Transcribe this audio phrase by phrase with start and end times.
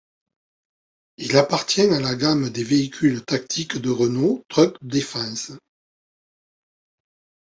[1.17, 5.51] Il appartient à la gamme des véhicules tactiques de Renault Trucks Defense.